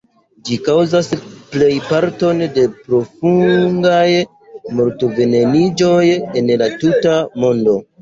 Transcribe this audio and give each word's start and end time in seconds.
Ĝi 0.47 0.55
kaŭzas 0.67 1.09
plejparton 1.55 2.41
de 2.57 2.65
profungaj 2.89 4.09
mort-veneniĝoj 4.81 6.05
en 6.19 6.55
la 6.67 6.75
tuta 6.85 7.19
mondo. 7.43 7.83